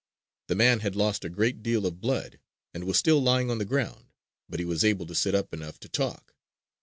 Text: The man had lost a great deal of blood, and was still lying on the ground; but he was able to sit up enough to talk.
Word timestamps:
The 0.47 0.55
man 0.55 0.79
had 0.79 0.95
lost 0.95 1.23
a 1.23 1.29
great 1.29 1.61
deal 1.61 1.85
of 1.85 2.01
blood, 2.01 2.39
and 2.73 2.85
was 2.85 2.97
still 2.97 3.21
lying 3.21 3.51
on 3.51 3.59
the 3.59 3.65
ground; 3.65 4.07
but 4.49 4.59
he 4.59 4.65
was 4.65 4.83
able 4.83 5.05
to 5.05 5.13
sit 5.13 5.35
up 5.35 5.53
enough 5.53 5.79
to 5.79 5.89
talk. 5.89 6.33